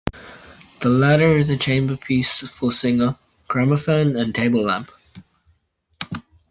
The 0.79 0.89
latter 0.89 1.33
is 1.37 1.51
a 1.51 1.57
chamber 1.57 1.95
piece 1.95 2.39
for 2.39 2.71
singer, 2.71 3.19
gramophone 3.47 4.15
and 4.15 4.33
table 4.33 4.63
lamp. 4.63 4.89